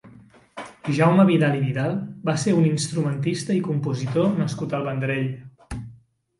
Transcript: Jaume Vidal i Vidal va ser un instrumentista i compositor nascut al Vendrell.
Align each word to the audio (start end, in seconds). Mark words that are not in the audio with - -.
Jaume 0.99 1.25
Vidal 1.27 1.57
i 1.57 1.61
Vidal 1.65 1.93
va 2.31 2.35
ser 2.45 2.55
un 2.63 2.67
instrumentista 2.71 3.57
i 3.59 3.63
compositor 3.71 4.35
nascut 4.43 4.77
al 4.81 4.91
Vendrell. 4.91 5.33